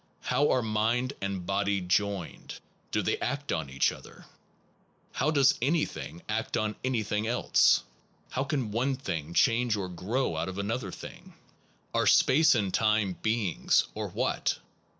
How 0.21 0.49
are 0.49 0.63
mind 0.63 1.13
and 1.21 1.45
body 1.45 1.79
joined? 1.79 2.59
Do 2.89 3.03
they 3.03 3.19
act 3.19 3.51
on 3.51 3.69
each 3.69 3.91
other? 3.91 4.25
How 5.11 5.29
does 5.29 5.59
anything 5.61 6.23
act 6.27 6.57
on 6.57 6.75
anything 6.83 7.27
else? 7.27 7.83
How 8.31 8.43
can 8.43 8.71
one 8.71 8.95
thing 8.95 9.35
change 9.35 9.75
or 9.75 9.89
grow 9.89 10.35
out 10.37 10.49
of 10.49 10.57
another 10.57 10.91
thing? 10.91 11.35
Are 11.93 12.07
space 12.07 12.55
and/time 12.55 13.19
beings? 13.21 13.85
or 13.93 14.07
what? 14.09 14.57